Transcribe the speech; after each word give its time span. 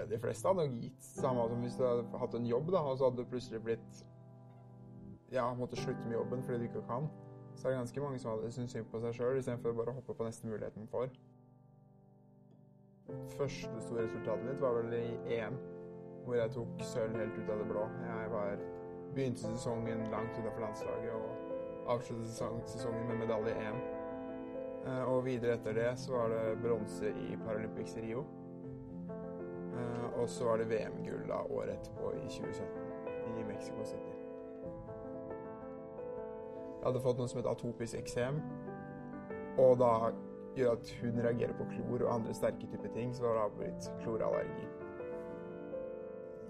Ja, 0.00 0.06
de 0.08 0.18
fleste 0.18 0.48
hadde 0.48 0.64
gitt. 0.72 1.02
Samme 1.04 1.42
som 1.48 1.64
hvis 1.64 1.74
du 1.76 1.82
hadde 1.84 2.20
hatt 2.22 2.34
en 2.38 2.46
jobb, 2.48 2.70
da, 2.72 2.80
og 2.88 2.96
så 2.96 3.10
hadde 3.10 3.20
du 3.20 3.28
plutselig 3.28 3.60
blitt 3.64 4.04
Ja, 5.30 5.44
måtte 5.54 5.76
slutte 5.76 6.08
med 6.08 6.16
jobben 6.16 6.40
fordi 6.42 6.58
du 6.58 6.70
ikke 6.70 6.86
kan. 6.88 7.10
Så 7.54 7.68
er 7.68 7.74
det 7.74 7.82
ganske 7.82 8.00
mange 8.00 8.18
som 8.18 8.30
hadde 8.32 8.52
syntes 8.54 8.72
synd 8.72 8.88
på 8.88 9.02
seg 9.02 9.12
sjøl, 9.14 9.36
istedenfor 9.38 9.76
bare 9.76 9.92
å 9.92 9.98
hoppe 9.98 10.16
på 10.16 10.24
neste 10.24 10.48
muligheten 10.48 10.88
for. 10.88 11.12
Første 13.36 13.84
store 13.84 14.06
resultatet 14.06 14.48
mitt 14.48 14.64
var 14.64 14.78
vel 14.78 14.96
i 14.96 15.36
EM, 15.36 15.60
hvor 16.24 16.38
jeg 16.38 16.54
tok 16.56 16.82
sølv 16.94 17.20
helt 17.20 17.36
ut 17.36 17.52
av 17.52 17.60
det 17.60 17.68
blå. 17.68 17.84
Jeg 18.06 18.32
var, 18.32 18.66
begynte 19.12 19.44
sesongen 19.44 20.06
langt 20.14 20.36
utenfor 20.38 20.64
landslaget 20.64 21.14
og 21.14 21.88
avsluttet 21.96 22.68
sesongen 22.72 23.08
med 23.10 23.26
medalje 23.26 23.52
i 23.52 23.68
EM. 23.68 23.80
Eh, 24.86 25.02
og 25.12 25.24
videre 25.28 25.58
etter 25.58 25.76
det 25.76 25.90
så 26.00 26.16
var 26.16 26.32
det 26.32 26.60
bronse 26.64 27.12
i 27.12 27.34
Paralympics 27.44 27.98
i 28.00 28.08
Rio. 28.08 28.24
Eh, 29.70 30.06
og 30.20 30.28
så 30.28 30.48
var 30.48 30.60
det 30.60 30.70
VM-gull 30.70 31.28
da 31.28 31.42
året 31.48 31.76
etterpå, 31.76 32.14
i 32.18 32.26
2017, 32.26 33.38
i 33.38 33.46
Mexico 33.48 33.84
City. 33.84 34.16
Jeg 36.80 36.88
hadde 36.88 37.04
fått 37.04 37.20
noe 37.20 37.28
som 37.28 37.42
het 37.42 37.50
atopisk 37.50 37.98
eksem, 38.00 38.40
og 39.60 39.78
da 39.82 39.92
gjør 40.56 40.78
at 40.78 40.92
huden 41.00 41.22
reagerer 41.24 41.56
på 41.58 41.68
klor 41.74 42.06
og 42.06 42.14
andre 42.14 42.34
sterke 42.34 42.68
typer 42.72 42.92
ting, 42.94 43.12
så 43.14 43.26
det 43.26 43.34
det 43.36 43.58
blitt 43.58 43.90
klorallergi. 44.02 44.68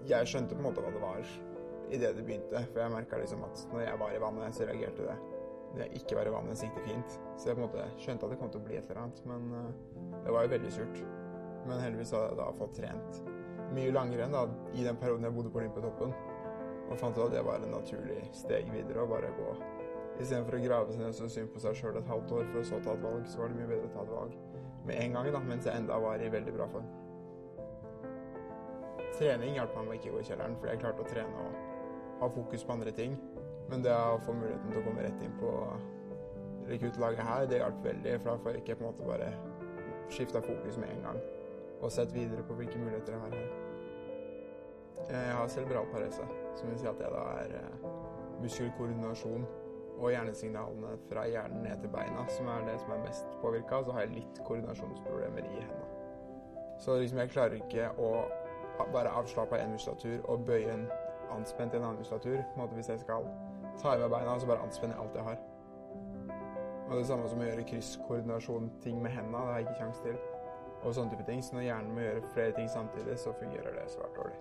Jeg 0.09 0.27
skjønte 0.27 0.55
på 0.55 0.63
en 0.63 0.69
måte 0.69 0.81
hva 0.81 0.93
det 0.95 1.01
var 1.03 1.25
idet 1.91 2.15
det 2.15 2.23
begynte, 2.25 2.63
for 2.71 2.79
jeg 2.79 2.91
merka 2.93 3.19
liksom 3.19 3.43
at 3.43 3.67
når 3.73 3.81
jeg 3.83 3.99
var 3.99 4.15
i 4.15 4.21
vannet, 4.23 4.55
så 4.55 4.67
reagerte 4.69 5.07
det. 5.07 5.17
Når 5.71 5.81
jeg 5.81 6.01
ikke 6.01 6.15
var 6.15 6.27
i 6.27 6.31
vannet, 6.31 6.57
så 6.57 6.67
gikk 6.67 6.77
det 6.79 6.85
fint. 6.87 7.17
Så 7.37 7.49
jeg 7.49 7.57
på 7.57 7.61
en 7.61 7.67
måte 7.67 7.87
skjønte 7.97 8.27
at 8.27 8.31
det 8.31 8.39
kom 8.39 8.51
til 8.51 8.61
å 8.61 8.67
bli 8.67 8.77
et 8.79 8.87
eller 8.89 9.01
annet, 9.03 9.21
men 9.27 9.51
uh, 9.51 10.23
det 10.25 10.35
var 10.35 10.45
jo 10.45 10.53
veldig 10.55 10.71
surt. 10.71 11.03
Men 11.67 11.81
heldigvis 11.83 12.13
hadde 12.15 12.31
jeg 12.31 12.41
da 12.41 12.49
fått 12.57 12.75
trent 12.79 13.21
mye 13.71 13.91
langrenn 13.95 14.33
da, 14.35 14.45
i 14.75 14.83
den 14.83 14.97
perioden 14.99 15.27
jeg 15.27 15.35
bodde 15.35 15.51
på 15.51 15.61
Olympiatoppen. 15.61 16.13
Og 16.91 16.97
fant 16.99 17.17
ut 17.17 17.23
at 17.27 17.35
det 17.35 17.43
var 17.47 17.61
en 17.63 17.71
naturlig 17.71 18.19
steg 18.35 18.67
videre 18.73 19.05
å 19.05 19.09
bare 19.09 19.31
gå. 19.37 19.53
Istedenfor 20.19 20.57
å 20.57 20.63
grave 20.65 20.91
seg 20.91 21.05
ned 21.05 21.15
så 21.15 21.29
synd 21.31 21.53
på 21.53 21.61
seg 21.63 21.77
sjøl 21.79 21.99
et 22.01 22.09
halvt 22.11 22.33
år 22.35 22.49
for 22.51 22.61
å 22.61 22.65
så 22.67 22.81
ta 22.83 22.95
et 22.97 23.05
valg, 23.05 23.23
så 23.31 23.41
var 23.41 23.51
det 23.51 23.61
mye 23.61 23.69
bedre 23.69 23.87
å 23.87 23.93
ta 23.95 24.03
et 24.03 24.11
valg 24.11 24.35
med 24.81 24.97
en 24.97 25.13
gang, 25.13 25.27
da, 25.29 25.39
mens 25.45 25.67
jeg 25.69 25.77
enda 25.77 25.97
var 26.01 26.21
i 26.21 26.29
veldig 26.33 26.53
bra 26.55 26.65
form. 26.71 26.87
Trening 29.13 29.59
hjalp 29.59 29.75
meg 29.77 29.85
med 29.85 29.93
å 29.93 29.97
ikke 29.99 30.13
gå 30.15 30.21
i 30.23 30.25
kjelleren, 30.25 30.55
fordi 30.57 30.71
jeg 30.73 30.81
klarte 30.81 31.03
å 31.03 31.09
trene 31.11 31.43
og 31.43 31.59
ha 32.23 32.29
fokus 32.33 32.65
på 32.65 32.73
andre 32.73 32.93
ting. 32.97 33.13
Men 33.69 33.85
det 33.85 33.93
å 33.93 34.17
få 34.25 34.33
muligheten 34.33 34.73
til 34.73 34.81
å 34.81 34.85
komme 34.87 35.05
rett 35.05 35.21
inn 35.21 35.35
på 35.37 35.51
rekruttlaget 36.71 37.29
her, 37.29 37.45
det 37.51 37.61
hjalp 37.61 37.85
veldig. 37.85 38.15
For 38.23 38.31
da 38.31 38.35
får 38.41 38.57
jeg 38.57 38.63
ikke 38.63 38.79
på 38.79 38.87
en 38.87 38.89
måte 38.89 39.11
bare 39.11 39.29
skifta 40.11 40.41
fokus 40.43 40.81
med 40.81 40.95
en 40.95 41.05
gang 41.05 41.21
og 41.81 41.91
sett 41.91 42.13
videre 42.13 42.43
på 42.47 42.53
hvilke 42.53 42.79
muligheter 42.79 43.13
jeg 43.13 43.21
har 43.21 43.35
her. 43.35 43.49
Jeg 45.11 45.35
har 45.35 45.47
cerebral 45.47 45.85
parese, 45.91 46.27
som 46.55 46.69
vil 46.69 46.79
si 46.79 46.87
at 46.87 47.01
jeg 47.01 47.11
da 47.11 47.23
er 47.41 47.55
eh, 47.57 47.87
muskelkoordinasjon 48.41 49.47
og 49.97 50.09
hjernesignalene 50.09 50.97
fra 51.09 51.25
hjernen 51.27 51.63
ned 51.65 51.81
til 51.81 51.91
beina 51.93 52.25
som 52.29 52.47
er 52.47 52.65
det 52.65 52.77
som 52.79 52.93
er 52.95 53.03
mest 53.05 53.25
påvirka. 53.41 53.83
Så 53.83 53.91
har 53.91 54.05
jeg 54.05 54.15
litt 54.15 54.43
koordinasjonsproblemer 54.47 55.45
i 55.45 55.59
hendene. 55.59 55.89
Så 56.79 56.97
liksom 56.97 57.19
jeg 57.21 57.29
klarer 57.29 57.57
ikke 57.59 57.91
å 58.01 58.11
bare 58.93 59.13
avslappe 59.13 59.59
en 59.61 59.75
muskulatur 59.75 60.23
og 60.25 60.45
bøye 60.45 60.73
en 60.73 60.87
anspent 61.35 61.73
i 61.73 61.77
en 61.77 61.83
annen 61.83 62.01
muskulatur. 62.01 62.37
På 62.53 62.59
en 62.59 62.63
måte 62.63 62.75
Hvis 62.75 62.89
jeg 62.89 62.99
skal 62.99 63.27
ta 63.81 63.95
i 63.95 63.99
meg 63.99 64.09
beina, 64.09 64.39
så 64.39 64.47
bare 64.47 64.63
anspenner 64.65 64.95
jeg 64.95 65.03
alt 65.03 65.15
jeg 65.15 65.23
har. 65.23 65.39
Og 66.89 66.97
det 66.97 67.05
samme 67.07 67.29
som 67.29 67.39
å 67.39 67.45
gjøre 67.45 67.67
krysskoordinasjon-ting 67.69 69.01
med 69.01 69.11
hendene, 69.11 69.37
det 69.37 69.47
har 69.47 69.59
jeg 69.59 69.67
ikke 69.67 69.79
kjangs 69.83 69.99
til. 70.05 70.17
Og 70.81 70.95
sånne 70.95 71.13
type 71.13 71.25
ting. 71.27 71.43
Så 71.45 71.55
når 71.55 71.67
hjernen 71.67 71.93
må 71.95 72.05
gjøre 72.05 72.29
flere 72.33 72.55
ting 72.57 72.69
samtidig, 72.71 73.17
så 73.21 73.33
fungerer 73.37 73.75
det 73.77 73.89
svært 73.93 74.17
dårlig. 74.17 74.39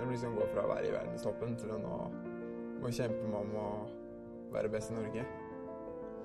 Blir 0.00 0.14
liksom 0.14 0.36
går 0.38 0.52
fra 0.54 0.64
å 0.64 0.70
være 0.70 0.88
i 0.88 0.92
verdenstoppen 0.94 1.56
til 1.60 1.74
å 1.74 1.80
nå 1.80 1.96
må 2.80 2.92
kjempe 2.96 3.26
med 3.28 3.36
om 3.36 3.50
å 3.60 3.66
være 4.54 4.70
best 4.72 4.92
i 4.92 4.96
Norge. 4.96 5.26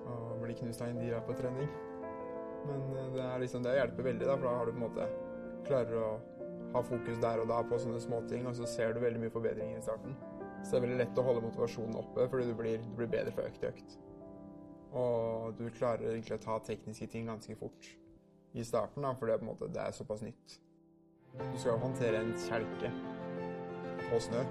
Og 0.06 0.38
bli 0.44 0.56
knust 0.62 0.84
av 0.86 0.94
Indira 0.94 1.20
på 1.26 1.36
trening. 1.36 1.68
Men 2.66 2.86
eh, 2.96 3.10
det, 3.18 3.26
er 3.26 3.44
liksom, 3.44 3.66
det 3.66 3.76
hjelper 3.76 4.08
veldig, 4.10 4.30
da, 4.30 4.38
for 4.38 4.48
da 4.48 4.54
har 4.60 4.70
du 4.70 4.72
på 4.72 4.80
en 4.80 4.86
måte 4.86 5.10
klarer 5.66 6.00
å 6.00 6.14
ha 6.76 6.82
fokus 6.86 7.20
der 7.24 7.42
og 7.42 7.50
da 7.52 7.60
på 7.68 7.80
sånne 7.82 8.00
småting, 8.04 8.48
og 8.50 8.56
så 8.58 8.70
ser 8.70 8.96
du 8.96 9.02
veldig 9.04 9.22
mye 9.26 9.34
forbedringer 9.34 9.80
i 9.80 9.84
starten. 9.86 10.16
Så 10.62 10.72
det 10.72 10.80
er 10.80 10.86
veldig 10.88 11.02
lett 11.04 11.22
å 11.22 11.26
holde 11.28 11.44
motivasjonen 11.46 12.00
oppe, 12.00 12.26
fordi 12.32 12.48
du 12.50 12.56
blir, 12.58 12.82
du 12.82 12.98
blir 12.98 13.12
bedre 13.12 13.34
fra 13.36 13.46
økt 13.50 13.62
til 13.62 13.74
økt. 13.74 14.00
Og 14.96 15.60
du 15.60 15.68
klarer 15.76 16.14
egentlig 16.14 16.38
å 16.38 16.44
ta 16.46 16.58
tekniske 16.64 17.10
ting 17.12 17.28
ganske 17.30 17.58
fort 17.60 17.92
i 18.56 18.64
starten, 18.64 19.04
da, 19.04 19.12
for 19.20 19.28
det 19.28 19.36
er, 19.36 19.42
på 19.42 19.46
en 19.46 19.52
måte, 19.52 19.68
det 19.74 19.82
er 19.84 19.96
såpass 19.96 20.22
nytt. 20.24 20.60
Du 21.36 21.58
skal 21.60 21.82
håndtere 21.82 22.22
en 22.24 22.32
kjelke 22.40 22.92
på 24.06 24.20
snø. 24.24 24.44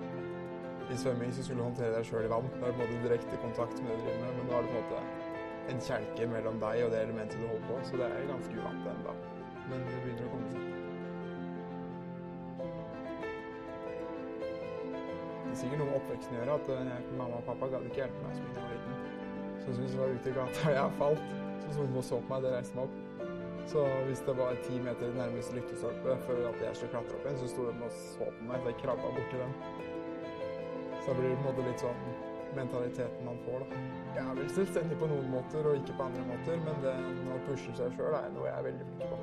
I 0.92 0.96
svømming 1.00 1.30
så 1.32 1.44
skulle 1.44 1.62
du 1.62 1.68
håndtere 1.70 1.94
deg 1.94 2.04
sjøl 2.04 2.26
i 2.26 2.32
vann. 2.32 2.50
Da 2.58 2.66
er 2.68 2.74
du 2.74 2.76
på 2.76 2.84
en 2.84 2.90
måte 2.90 3.04
direkte 3.06 3.38
kontakt 3.40 3.80
med 3.80 3.94
det 3.94 3.96
du 3.96 4.04
driver 4.04 4.20
med, 4.26 4.36
men 4.36 4.50
da 4.50 4.58
har 4.58 4.66
du 4.66 4.68
på 4.68 4.76
en 4.76 4.84
måte 4.84 5.32
en 5.72 5.80
kjelke 5.80 6.26
mellom 6.28 6.60
deg 6.60 6.82
og 6.84 6.90
det 6.92 7.00
elementet 7.06 7.40
du 7.40 7.46
holder 7.48 7.68
på, 7.70 7.78
så 7.88 8.00
det 8.02 8.08
er 8.10 8.26
ganske 8.28 8.58
uvant 8.58 8.88
ennå. 8.92 9.14
Men 9.70 9.86
det 9.88 10.00
begynner 10.02 10.26
å 10.26 10.32
komme 10.34 10.50
seg. 10.52 10.72
Det 15.44 15.54
er 15.54 15.58
sikkert 15.62 15.80
noe 15.80 15.88
med 15.88 15.98
oppveksten 16.02 16.36
å 16.36 16.40
gjøre, 16.42 16.58
at 16.58 16.68
jeg, 16.74 17.08
mamma 17.16 17.40
og 17.40 17.48
pappa 17.48 17.70
gadd 17.72 17.88
ikke 17.88 18.02
hjelpe 18.02 18.26
meg 18.26 18.36
så 18.36 18.44
mye 18.44 18.52
da 18.52 18.60
jeg 18.60 18.68
var 18.68 18.76
liten. 18.76 18.94
Så 19.64 19.78
hvis 19.78 19.96
jeg 19.96 20.02
var 20.02 20.14
ute 20.18 20.28
i 20.28 20.36
gata 20.36 20.68
og 20.68 20.76
jeg 20.76 20.96
falt, 21.00 21.34
så 21.64 21.80
de 21.80 21.96
og 21.96 22.04
så 22.04 22.20
på 22.20 22.34
meg, 22.34 22.44
det 22.44 22.52
reiste 22.58 22.76
meg 22.76 22.84
opp. 22.90 23.32
Så 23.66 23.84
hvis 24.06 24.20
det 24.26 24.34
var 24.38 24.56
ti 24.66 24.76
meter 24.82 25.14
nærmeste 25.16 25.56
lyktestolpe 25.56 26.16
før 26.26 26.42
jeg 26.44 26.76
skulle 26.76 26.92
klatre 26.92 27.16
opp 27.16 27.24
igjen, 27.24 27.38
så 27.40 27.48
sto 27.48 27.64
de 27.66 27.72
og 27.86 27.96
så 27.96 28.28
på 28.28 28.46
meg, 28.48 28.60
så 28.60 28.70
jeg 28.70 28.80
krabba 28.82 29.12
borti 29.16 29.40
dem. 29.40 29.54
Så 31.00 31.06
da 31.10 31.16
blir 31.18 31.28
det 31.32 31.38
på 31.38 31.42
en 31.42 31.48
måte 31.48 31.66
litt 31.68 31.84
sånn 31.84 32.02
mentaliteten 32.54 33.26
man 33.26 33.40
får, 33.46 33.64
da. 33.64 33.80
Jeg 34.14 34.24
er 34.24 34.38
vel 34.38 34.50
selvstendig 34.58 34.98
på 35.00 35.08
noen 35.10 35.30
måter 35.32 35.66
og 35.70 35.80
ikke 35.80 35.96
på 35.98 36.06
andre 36.06 36.26
måter, 36.28 36.60
men 36.66 36.84
det 36.84 36.94
å 37.34 37.40
pushe 37.48 37.74
seg 37.80 37.96
sjøl 37.96 38.14
er 38.20 38.30
noe 38.36 38.46
jeg 38.46 38.56
er 38.60 38.68
veldig 38.68 38.88
flink 38.90 39.04
på. 39.10 39.18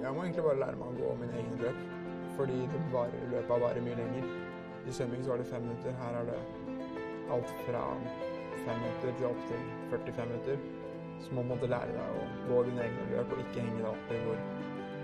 Jeg 0.00 0.16
må 0.16 0.24
egentlig 0.24 0.46
bare 0.48 0.62
lære 0.64 0.80
meg 0.80 0.88
å 0.88 0.98
gå 0.98 1.12
min 1.20 1.36
egen 1.36 1.60
løp, 1.60 1.84
fordi 2.38 2.58
varer, 2.94 3.28
løpet 3.36 3.64
varer 3.66 3.84
mye 3.84 4.00
lenger. 4.00 4.32
I 4.88 4.96
svømming 4.96 5.22
så 5.22 5.34
var 5.34 5.42
det 5.44 5.50
fem 5.52 5.62
minutter, 5.68 5.94
her 6.00 6.20
er 6.22 6.30
det 6.32 6.40
alt 7.30 7.56
fra 7.66 7.84
fem 8.64 8.82
minutter 8.84 9.26
opp 9.30 9.42
til 9.50 9.66
45 9.90 10.28
minutter. 10.32 10.68
Så 11.20 11.34
må 11.36 11.44
du 11.60 11.66
lære 11.68 11.92
deg 11.92 12.18
å 12.20 12.26
gå 12.48 12.62
dine 12.68 12.86
egne 12.86 13.08
løp 13.10 13.34
og 13.34 13.42
ikke 13.42 13.64
henge 13.64 13.82
deg 13.82 13.90
opp 13.90 14.14
i 14.14 14.20
hvor 14.24 14.40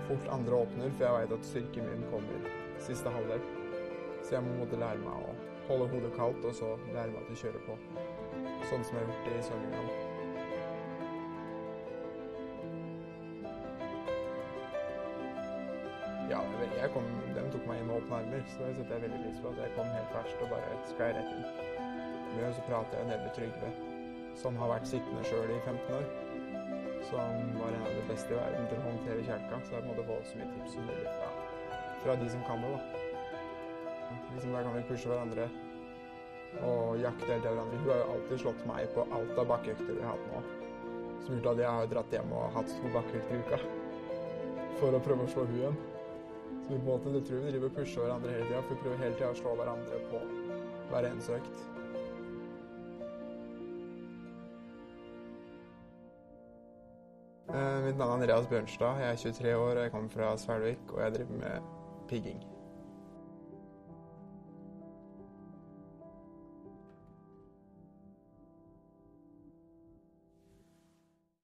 fort 0.07 0.29
andre 0.33 0.61
åpner, 0.63 0.93
for 0.95 1.05
jeg 1.05 1.17
veit 1.17 1.35
at 1.37 1.49
styrken 1.51 1.89
min 1.91 2.07
kommer 2.11 2.49
siste 2.81 3.11
halvdel. 3.13 3.43
Så 4.23 4.35
jeg 4.35 4.43
må 4.43 4.65
lære 4.71 4.99
meg 5.03 5.27
å 5.29 5.35
holde 5.67 5.89
hodet 5.93 6.13
kaldt, 6.15 6.45
og 6.47 6.55
så 6.55 6.73
lære 6.93 7.13
meg 7.13 7.31
å 7.31 7.41
kjøre 7.41 7.63
på. 7.67 7.77
Sånn 8.69 8.83
som 8.87 8.97
jeg 8.97 9.03
har 9.03 9.11
gjort 9.11 9.27
det 9.27 9.39
i 9.39 9.47
svømminga. 9.47 10.15
Ja, 16.27 16.41
jeg 16.81 16.91
kom, 16.91 17.07
de 17.35 17.43
tok 17.53 17.67
meg 17.69 17.81
inn 17.81 17.87
med 17.87 18.01
åpne 18.01 18.21
armer, 18.21 18.47
så 18.51 18.65
det 18.65 18.75
setter 18.79 18.97
jeg 18.97 19.05
veldig 19.07 19.21
pris 19.25 19.43
på. 19.43 19.53
At 19.55 19.63
jeg 19.63 19.75
kom 19.77 19.91
helt 19.95 20.15
først 20.15 20.43
og 20.43 20.55
bare 20.55 20.79
sklei 20.91 21.11
rett 21.15 21.35
inn. 21.37 21.76
Men 22.37 22.53
så 22.53 22.63
prater 22.67 22.99
jeg 22.99 23.09
ned 23.09 23.23
med 23.25 23.33
Trygve, 23.35 23.69
som 24.37 24.57
har 24.61 24.69
vært 24.75 24.89
sittende 24.89 25.23
sjøl 25.25 25.49
i 25.55 25.59
15 25.65 25.95
år. 25.97 26.05
Som 27.07 27.53
var 27.57 27.73
en 27.73 27.85
av 27.87 27.93
de 27.95 28.03
beste 28.11 28.33
i 28.33 28.37
verden 28.37 28.67
til 28.69 28.81
å 28.81 28.85
håndtere 28.85 29.25
kjelka. 29.25 29.61
Så 29.65 29.77
jeg 29.77 29.87
måtte 29.87 30.05
få 30.07 30.17
så 30.27 30.39
mye 30.39 30.49
tips 30.53 30.75
som 30.75 30.85
mulig 30.89 31.15
fra, 31.17 31.31
fra 32.03 32.15
de 32.21 32.29
som 32.35 32.45
kan 32.49 32.63
det, 32.63 32.73
da. 32.75 33.03
Liksom 34.35 34.53
Der 34.53 34.63
kan 34.63 34.75
vi 34.77 34.85
pushe 34.87 35.09
hverandre 35.09 35.47
og 36.63 36.99
jakte 37.01 37.27
helt 37.31 37.43
til 37.43 37.51
hverandre. 37.51 37.79
Hun 37.81 37.89
har 37.91 37.99
jo 38.01 38.07
alltid 38.13 38.41
slått 38.43 38.63
meg 38.69 38.87
på 38.95 39.05
alt 39.17 39.41
av 39.41 39.49
bakkeøkter 39.51 39.93
vi 39.97 40.03
har 40.05 40.15
hatt 40.15 40.29
nå. 40.31 40.43
Som 41.25 41.35
gjort 41.35 41.49
at 41.51 41.61
jeg 41.63 41.79
har 41.79 41.89
dratt 41.91 42.15
hjem 42.15 42.35
og 42.37 42.51
hatt 42.55 42.71
to 42.71 42.91
bakkeøkter 42.93 43.35
i 43.35 43.41
uka 43.43 43.59
for 44.77 44.93
å 44.93 45.01
prøve 45.03 45.25
å 45.25 45.31
slå 45.33 45.47
hun 45.49 45.57
igjen. 45.57 45.79
Så 46.63 46.73
vi 46.73 46.77
på 46.77 46.83
en 46.83 46.87
måte, 46.87 47.13
det 47.15 47.23
tror 47.27 47.43
vi 47.43 47.51
driver 47.51 47.71
og 47.71 47.79
pusher 47.79 48.05
hverandre 48.05 48.35
hele 48.35 48.47
tida, 48.47 48.61
for 48.61 48.75
vi 48.75 48.83
prøver 48.83 49.03
hele 49.03 49.17
tida 49.17 49.33
å 49.33 49.41
slå 49.41 49.55
hverandre 49.59 50.03
på 50.11 50.21
hver 50.91 51.09
eneste 51.09 51.39
økt. 51.39 51.76
Mitt 57.47 57.97
navn 57.97 58.11
er 58.11 58.13
Andreas 58.13 58.47
Bjørnstad. 58.51 58.99
Jeg 58.99 59.11
er 59.11 59.15
23 59.15 59.55
år 59.55 59.69
og 59.69 59.83
jeg 59.85 59.91
kommer 59.91 60.09
fra 60.09 60.37
Svelvik, 60.37 60.91
og 60.93 61.01
jeg 61.03 61.13
driver 61.15 61.37
med 61.39 61.67
pigging. 62.09 62.56